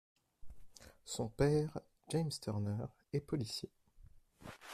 Son 1.05 1.27
père, 1.29 1.77
James 2.09 2.31
Turner, 2.41 2.85
est 3.13 3.19
policier. 3.19 3.69